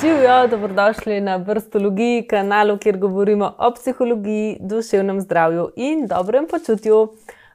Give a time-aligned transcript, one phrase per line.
[0.00, 7.08] Živijo, dobrodošli na vrstologiji, kanalu, kjer govorimo o psihologiji, duševnem zdravju in dobrem počutju.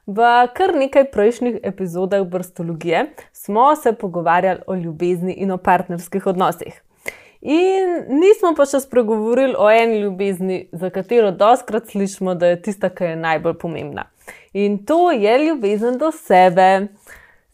[0.06, 0.22] V
[0.54, 6.82] kar nekaj prejšnjih epizodah vrstologije smo se pogovarjali o ljubezni in o partnerskih odnosih.
[7.40, 12.90] In nismo pa še spregovorili o eni ljubezni, za katero doskrat slišimo, da je tista,
[12.90, 14.08] ki je najbolj pomembna.
[14.52, 16.88] In to je ljubezen do sebe.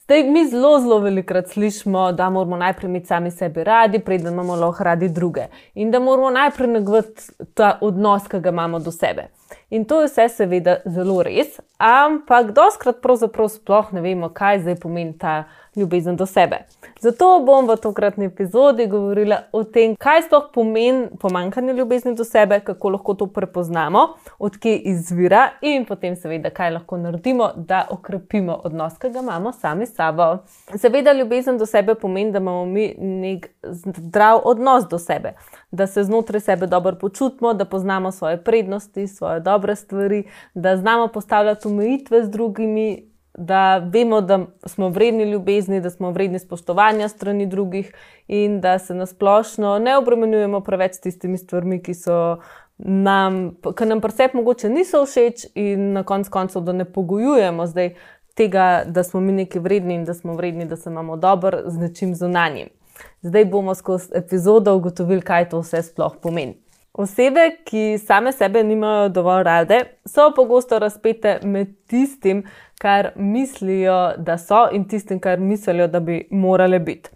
[0.08, 4.54] Zdaj, mi zelo, zelo velikokrat slišimo, da moramo najprej imeti sami sebe radi, preden imamo
[4.56, 5.42] lahko radi druge.
[5.74, 7.22] In da moramo najprej negovati
[7.54, 9.26] ta odnos, ki ga imamo do sebe.
[9.70, 14.78] In to je vse, seveda, zelo res, ampak doskrat pravzaprav sploh ne vemo, kaj zdaj
[14.82, 15.44] pomeni ta
[15.76, 16.58] ljubezen do sebe.
[17.00, 22.60] Zato bom v tokratni epizodi govorila o tem, kaj sploh pomeni pomankanje ljubezni do sebe,
[22.60, 24.06] kako lahko to prepoznamo,
[24.38, 29.86] odkje izvira in potem, seveda, kaj lahko naredimo, da okrepimo odnos, ki ga imamo sami
[29.86, 30.30] s sabo.
[30.76, 35.36] Seveda, ljubezen do sebe pomeni, da imamo mi nek zdrav odnos do sebe,
[35.70, 40.24] da se znotraj sebe dobro počutimo, da poznamo svoje prednosti, svoje dobre stvari,
[40.54, 46.38] da znamo postavljati omejitve z drugimi da vemo, da smo vredni ljubezni, da smo vredni
[46.38, 47.94] spoštovanja strani drugih
[48.28, 52.38] in da se nasplošno ne obremenjujemo preveč s tistimi stvarmi, ki so.
[52.78, 57.94] Nam, ki nam presep mogoče niso všeč, in na koncu koncev, da ne pogojujemo zdaj
[58.38, 61.78] tega, da smo mi neki vredni in da smo vredni, da se imamo dobro z
[61.78, 62.68] nečim zunanjim.
[63.22, 66.56] Zdaj bomo skozi epizodo ugotovili, kaj to vse sploh pomeni.
[66.98, 72.42] Osebe, ki same sebe nimajo dovolj rade, so pogosto razpete med tistim,
[72.78, 77.10] kar mislijo, da so, in tistim, kar mislijo, da bi morale biti.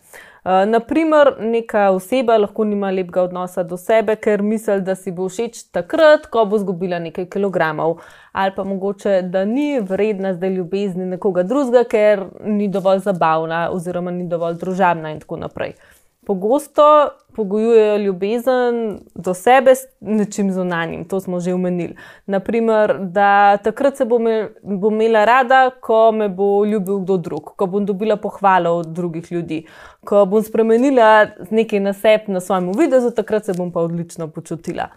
[0.45, 5.29] Uh, naprimer, neka oseba lahko nima lepega odnosa do sebe, ker misli, da si bo
[5.31, 8.01] všeč takrat, ko bo izgubila nekaj kilogramov,
[8.33, 14.11] ali pa mogoče, da ni vredna zdaj ljubezni nekoga drugega, ker ni dovolj zabavna, oziroma
[14.11, 15.77] ni dovolj družabna, in tako naprej.
[16.27, 21.97] Pogosto pogojujejo ljubezen do sebe s nečim zunanjim, to smo že omenili.
[22.27, 24.25] Naprimer, da takrat se bom,
[24.63, 29.33] bom imela rada, ko me bo ljubil kdo drug, ko bom dobila pohvalo od drugih
[29.33, 29.65] ljudi,
[30.05, 34.89] ko bom spremenila nekaj na sebi, na svojem videzu, takrat se bom pa odlično počutila.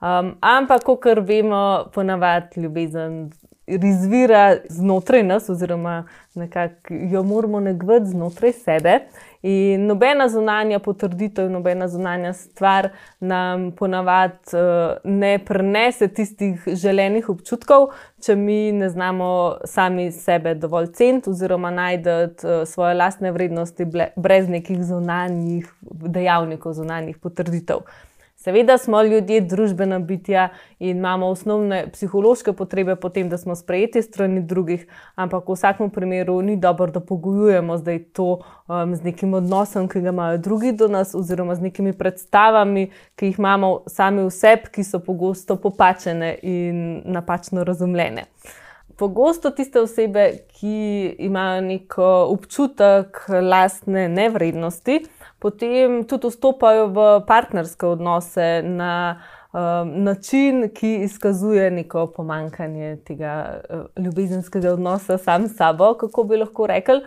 [0.00, 3.30] Um, ampak, kot vemo, ponavadi ljubezen
[3.66, 6.04] izvira znotraj nas, oziroma
[6.34, 8.98] nekako jo moramo negovati znotraj sebe.
[9.42, 12.88] In nobena zunanja potrditev, nobena zunanja stvar
[13.20, 17.92] nam ponavadi uh, ne prenese tistih želenih občutkov,
[18.24, 19.28] če mi ne znamo
[19.64, 27.18] sami sebe dovolj ceniti, oziroma najti uh, svoje lastne vrednosti brez nekih zunanjih dejavnikov, zunanjih
[27.18, 27.86] potrditev.
[28.46, 30.48] Seveda smo ljudje družbena bitja
[30.78, 34.84] in imamo osnovne psihološke potrebe po tem, da smo sprejeti strani drugih,
[35.14, 38.28] ampak v vsakem primeru ni dobro, da pogojujemo zdaj to
[38.68, 42.86] um, z nekim odnosom, ki ga imajo drugi do nas, oziroma z nekimi predstavami,
[43.18, 48.28] ki jih imamo sami v sebi, ki so pogosto popačene in napačno razumljene.
[48.96, 55.02] Pogosto tiste osebe, ki imajo neko občutek lastne nevrednosti,
[55.46, 59.20] potem tudi vstopajo v partnerske odnose na
[59.54, 66.40] um, način, ki izkazuje neko pomankanje tega uh, ljubezenskega odnosa sam s sabo, kako bi
[66.42, 67.04] lahko rekli.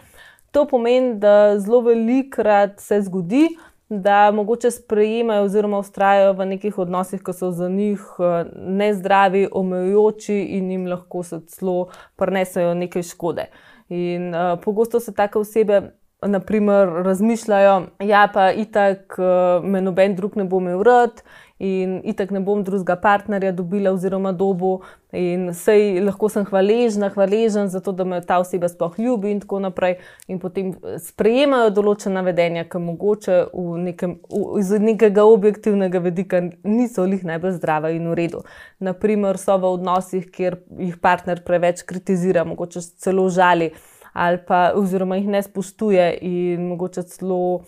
[0.51, 3.57] To pomeni, da zelo velikokrat se zgodi,
[3.89, 10.39] da mogoče sprejemajo oziroma ustrajajo v nekih odnosih, ki so za njih uh, nezdravi, omejujoči
[10.55, 13.49] in jim lahko se celo prenesajo nekaj škode.
[13.89, 20.15] In uh, pogosto se take osebe naprimer, razmišljajo, da ja, pa itak eh, me noben
[20.15, 21.23] drug ne bo imel rad
[21.59, 24.77] in itak ne bom drugega partnerja dobila oziroma dobu
[25.11, 29.41] in sej lahko sem hvaležna, hvaležen za to, da me ta oseba sploh ljubi in
[29.43, 29.97] tako naprej.
[30.27, 33.39] In potem eh, sprejemajo določena vedenja, ki mogoče
[33.87, 38.43] nekem, v, iz nekega objektivnega vedika niso lih najbolj zdrava in v redu.
[38.79, 43.71] Naprimer, so v odnosih, kjer jih partner preveč kritizira, mogoče celo žali
[44.13, 47.63] ali pa oziroma jih ne spoštuje in mogoče celo uh,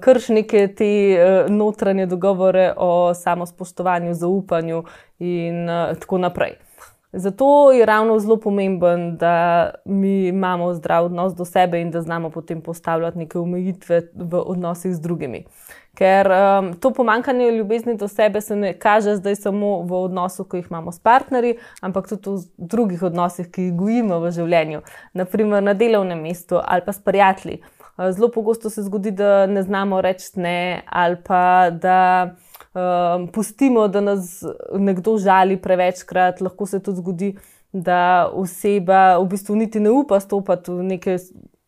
[0.00, 4.84] krši neke te uh, notranje dogovore o samospoštovanju, zaupanju
[5.18, 6.65] in uh, tako naprej.
[7.18, 12.30] Zato je ravno zelo pomemben, da mi imamo zdrav odnos do sebe in da znamo
[12.30, 15.44] potem postavljati neke omejitve v odnosih z drugimi.
[15.94, 20.56] Ker um, to pomankanje ljubezni do sebe se ne kaže zdaj samo v odnosu, ki
[20.56, 24.82] jih imamo s partnerji, ampak tudi v drugih odnosih, ki jih gojimo v življenju,
[25.14, 27.62] naprimer na delovnem mestu ali pa s prijatelji.
[27.96, 32.36] Uh, zelo pogosto se zgodi, da ne znamo reči ne, ali pa da
[32.76, 34.44] um, pustimo, da nas
[34.78, 36.40] nekdo žali prevečkrat.
[36.40, 37.34] Lahko se tudi zgodi,
[37.72, 41.18] da oseba v bistvu niti ne upa stopiti v neke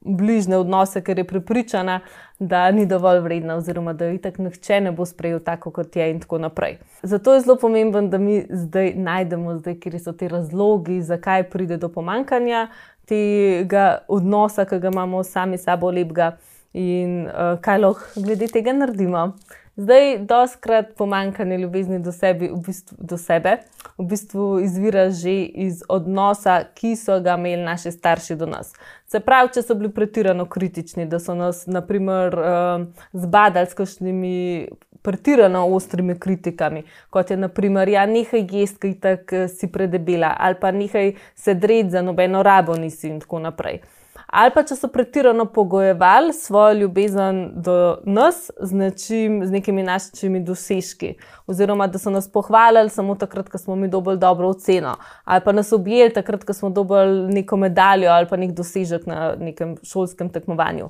[0.01, 2.01] bližne odnose, ker je prepričana,
[2.39, 6.11] da ni dovolj vredna, oziroma da je tako nihče ne bo sprejel tako, kot je,
[6.11, 6.79] in tako naprej.
[7.03, 11.77] Zato je zelo pomembno, da mi zdaj najdemo, zdaj, kje so ti razlogi, zakaj pride
[11.77, 12.69] do pomankanja
[13.09, 16.37] tega odnosa, ki ga imamo sami sabo lepega,
[16.73, 19.33] in uh, kaj lahko glede tega naredimo.
[19.79, 23.61] Zdaj, doskrat pomankanje ljubezni do, sebi, v bistvu, do sebe
[23.99, 28.73] v bistvu izvira že iz odnosa, ki so ga imeli naši starši do nas.
[29.07, 34.39] Se pravi, če so bili pretirano kritični, da so nas, naprimer, uh, zbadali s kakšnimi
[35.03, 40.59] pretirano ostrimi kritikami, kot je, naprimer, ja, nekaj jesti, ki tako eh, si predebela, ali
[40.61, 43.81] pa nekaj sedreti za nobeno rabo nisi in tako naprej
[44.29, 50.41] ali pa če so pretirano pogojevali svojo ljubezen do nas z, nečim, z nekimi našimi
[50.45, 51.15] dosežki,
[51.47, 54.95] oziroma da so nas pohvalili samo takrat, ko smo mi dobili dobro oceno,
[55.25, 59.35] ali pa nas objeli takrat, ko smo dobili neko medaljo ali pa nek dosežek na
[59.39, 60.89] nekem šolskem tekmovanju.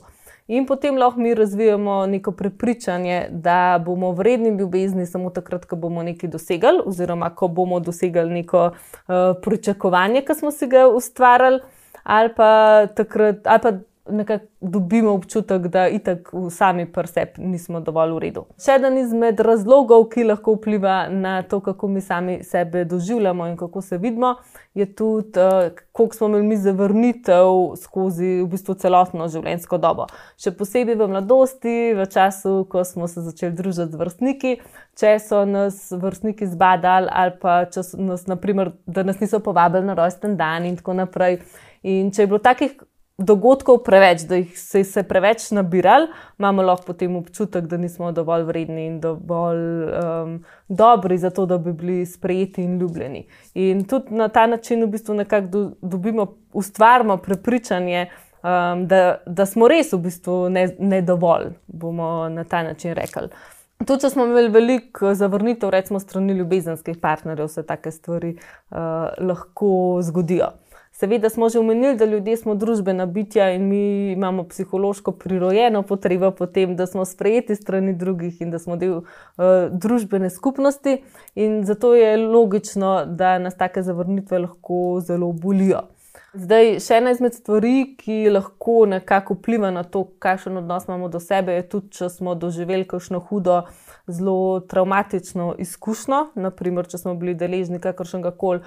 [0.48, 6.02] In potem lahko mi razvijamo neko prepričanje, da bomo vredni ljubezni samo takrat, ko bomo
[6.02, 11.60] nekaj dosegli, oziroma ko bomo dosegli neko uh, pričakovanje, ki smo si ga ustvarjali
[12.02, 13.72] ali pa takrat, ali pa
[14.10, 18.44] nekako dobimo občutek, da itak sami preseb nismo dovolj v redu.
[18.60, 23.56] Še eden izmed razlogov, ki lahko vpliva na to, kako mi sami sebe doživljamo in
[23.56, 24.34] kako se vidimo,
[24.74, 30.06] je tudi, uh, koliko smo imeli mi zavrnitev skozi v bistvu celotno življenjsko dobo.
[30.38, 34.52] Še posebej v mladosti, v času, ko smo se začeli družiti z vrstniki.
[34.98, 39.98] Če so nas vrstniki zbadali, ali pa če nas, naprimer, da nas niso povabili na
[39.98, 41.40] rojsten dan, in tako naprej.
[41.86, 42.78] In če je bilo takih
[43.18, 46.06] dogodkov preveč, da jih se je preveč nabirali,
[46.38, 50.36] imamo lahko potem občutek, da nismo dovolj vredni in dovolj um,
[50.68, 53.26] dobri za to, da bi bili sprejeti in ljubljeni.
[53.54, 58.06] In tudi na ta način v bistvu nekako do, dobimo, ustvarjamo prepričanje,
[58.42, 63.28] um, da, da smo res v bistvu ne, ne dovolj, bomo na ta način rekli.
[63.86, 68.78] Tudi, če smo imeli veliko zavrnitev, recimo strani ljubezenskih partnerjev, se take stvari uh,
[69.18, 70.54] lahko zgodijo.
[70.98, 76.30] Seveda smo že omenili, da ljudje smo družbena bitja in mi imamo psihološko prirojeno potrebo
[76.30, 79.04] po tem, da smo sprejeti strani drugih in da smo del uh,
[79.70, 80.96] družbene skupnosti.
[81.34, 85.84] In zato je logično, da nas take zavrnitve lahko zelo bolijo.
[86.34, 91.22] Zdaj, še ena izmed stvari, ki lahko nekako vpliva na to, kakšen odnos imamo do
[91.22, 93.62] sebe, je tudi, če smo doživeli kakšno hudo,
[94.10, 96.20] zelo traumatično izkušnjo.
[96.34, 98.66] Naprimer, če smo bili deležni kakršnega koli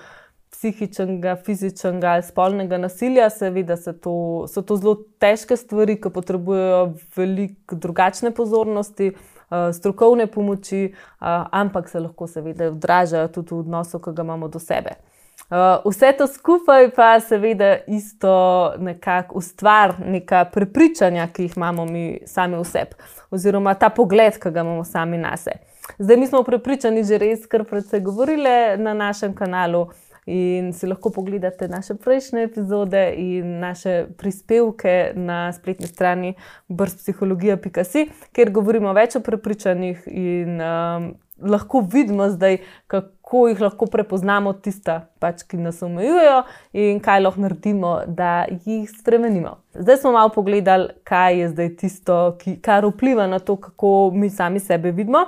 [0.51, 6.81] psihičnega, fizičnega ali spolnega nasilja, seveda to, so to zelo težke stvari, ki potrebujejo
[7.15, 13.99] veliko drugačne pozornosti, uh, strokovne pomoči, uh, ampak se lahko seveda odražajo tudi v odnosu,
[13.99, 14.99] ki ga imamo do sebe.
[15.51, 18.31] Uh, vse to skupaj pa seveda isto
[18.79, 22.95] nekako ustvar neka prepričanja, ki jih imamo mi sami v sebi,
[23.31, 25.63] oziroma ta pogled, ki ga imamo sami na sebe.
[25.99, 29.87] Zdaj mi smo prepričani, že res, kar predvsej govorile na našem kanalu,
[30.25, 36.35] In si lahko pogledate naše prejšnje epizode in naše prispevke na spletni strani
[36.69, 41.07] brspsihologija.com, kjer govorimo več o prepričanjih in um,
[41.41, 42.57] lahko vidimo zdaj,
[42.87, 48.89] kako jih lahko prepoznamo, tista, pač, ki nas omejujejo in kaj lahko naredimo, da jih
[48.99, 49.57] spremenimo.
[49.73, 54.29] Zdaj smo malo pogledali, kaj je zdaj tisto, ki, kar vpliva na to, kako mi
[54.29, 55.25] sami sebe vidimo.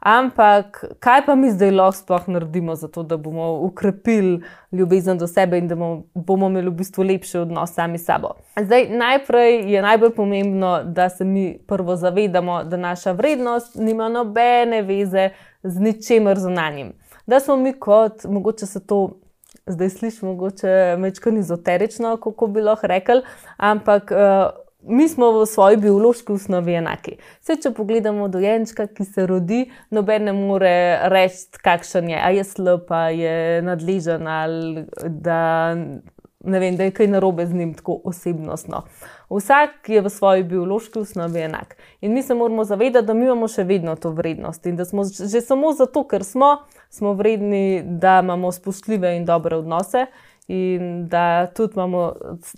[0.00, 4.40] Ampak kaj pa mi zdaj lahko sploh naredimo, zato da bomo ukrepili
[4.72, 5.76] ljubezen do sebe in da
[6.14, 8.30] bomo imeli v bistvu lepši odnos sami s sabo?
[8.56, 14.82] Zdaj, najprej je najbolj pomembno, da se mi prvo zavedamo, da naša vrednost nima nobene
[14.82, 15.30] veze
[15.62, 16.92] z ničemer zunanjim.
[17.26, 19.18] Da smo mi kot, mogoče se to
[19.66, 23.22] zdaj sliši, mogoče mečkani ezoterično, kako bi lahko rekli,
[23.56, 24.10] ampak.
[24.10, 27.16] Uh, mi smo v svoji biološki osnovi enaki.
[27.42, 30.72] Vse, če pogledamo dojenčka, ki se rodi, noben ne more
[31.12, 35.40] reči, kakšen je, ali je slab, ali je nadležen, ali da,
[36.40, 38.84] vem, da je kaj narobe z njim, tako osebnostno.
[39.30, 41.76] Vsak je v svoji biološki osnovi enak.
[42.00, 45.40] In mi se moramo zavedati, da imamo še vedno to vrednost in da smo že
[45.44, 46.56] samo zato, ker smo,
[46.90, 50.06] smo vredni, da imamo spoštljive in dobre odnose.
[50.50, 52.12] In da tudi imamo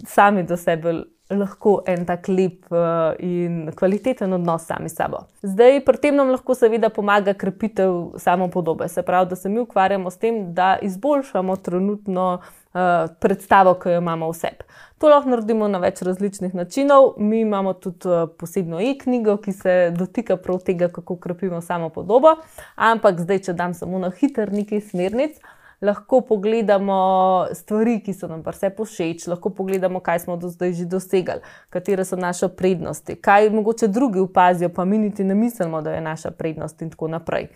[0.08, 0.94] sami do sebe
[1.38, 5.24] lahko en tak lep uh, in kvaliteten odnos sami s sabo.
[5.42, 10.10] Zdaj, pri tem nam lahko seveda pomaga krepitev samopodobe, se pravi, da se mi ukvarjamo
[10.10, 12.80] s tem, da izboljšamo trenutno uh,
[13.20, 14.68] predstavo, ki jo imamo v sebi.
[14.98, 17.14] To lahko naredimo na več različnih načinov.
[17.18, 22.36] Mi imamo tudi uh, posebno e-knjigo, ki se dotika prav tega, kako krepimo samopodobo.
[22.76, 25.42] Ampak zdaj, če dam samo na hiter nekaj smernic.
[25.82, 30.72] Lahko pogledamo stvari, ki so nam pa vse pošeč, lahko pogledamo, kaj smo do zdaj
[30.78, 35.82] že dosegli, katere so naše prednosti, kaj mogoče drugi opazijo, pa mi niti ne mislimo,
[35.82, 37.48] da je naša prednost in tako naprej.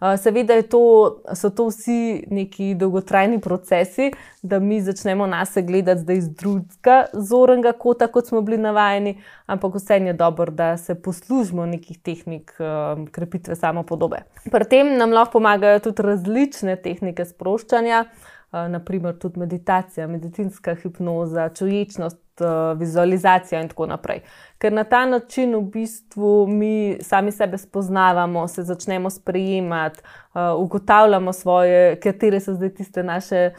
[0.00, 4.10] Seveda to, so to vsi neki dolgotrajni procesi,
[4.42, 9.74] da mi začnemo na sebe gledati iz drugega zornega kota, kot smo bili navajeni, ampak
[9.74, 14.24] vse je dobro, da se poslužimo nekih tehnik um, krepitve samopodobe.
[14.50, 18.04] Pri tem nam lahko pomagajo tudi različne tehnike sproščanja.
[18.54, 24.20] Eh, naprimer tudi meditacija, medicinska hipnoza, čuječnost, eh, vizualizacija in tako naprej.
[24.58, 31.32] Ker na ta način v bistvu mi sami sebe spoznavamo, se začnemo sprejemati, eh, ugotavljamo
[31.32, 33.50] svoje, katere so zdaj tiste naše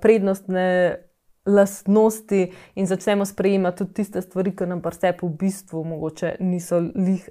[0.00, 0.96] prednostne.
[1.48, 6.82] Lastnosti in začnemo sprejemati tudi tiste stvari, ki nam pa vse v bistvu mogoče niso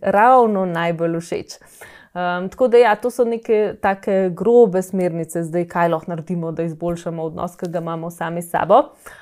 [0.01, 1.53] ravno najbolj všeč.
[1.61, 6.51] Uh, Um, tako da, ja, to so neke tako grobe smernice, zdaj, kaj lahko naredimo,
[6.51, 8.79] da izboljšamo odnos, ki ga imamo sami s sabo.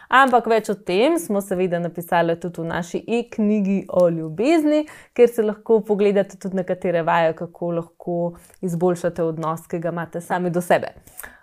[0.08, 5.44] Ampak več o tem smo seveda napisali tudi v naši e-knjigi o ljubezni, kjer se
[5.44, 8.20] lahko pogledate tudi nekatere vaje, kako lahko
[8.64, 10.94] izboljšate odnos, ki ga imate sami do sebe.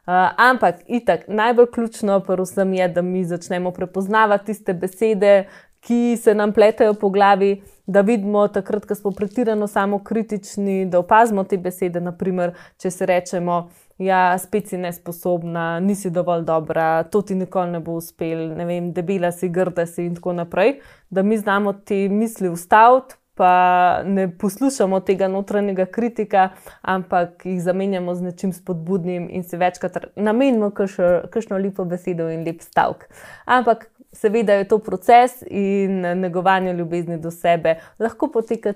[0.07, 5.45] Uh, ampak, itak, najbolj ključno pa vsem je, da mi začnemo prepoznavati tiste besede,
[5.83, 11.45] ki se nam pletejo po glavi, da vidimo takrat, ko smo pretirano samokritični, da opazimo
[11.45, 12.01] te besede.
[12.01, 17.77] Naprimer, če se rečemo, da ja, spet si nesposobna, nisi dovolj dobra, to ti nikoli
[17.77, 20.79] ne bo uspel, ne vem, debela si, grda si in tako naprej,
[21.11, 23.19] da mi znamo te misli ustaviti.
[23.35, 26.51] Pa ne poslušamo tega notranjega kritika,
[26.83, 32.61] ampak jih zamenjamo z nečim spodbudnim in si večkrat namenimo kakšno lepo besedo in lep
[32.61, 33.09] stavek.
[33.45, 38.75] Ampak Seveda je to proces in negovanje ljubezni do sebe lahko poteka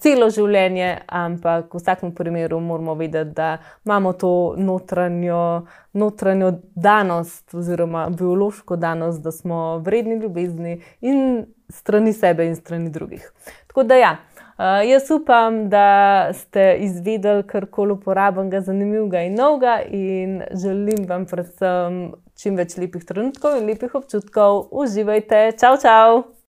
[0.00, 8.06] celo življenje, ampak v vsakem primeru moramo vedeti, da imamo to notranjo, notranjo danost, oziroma
[8.16, 13.28] biološko danost, da smo vredni ljubezni in strani sebe in strani drugih.
[13.68, 14.16] Tako da ja.
[14.52, 22.12] Uh, jaz upam, da ste izvedeli karkoli uporabnega, zanimivega in novega, in želim vam predvsem
[22.36, 24.68] čim več lepih trenutkov in lepih občutkov.
[24.72, 26.41] Uživajte, čau, čau!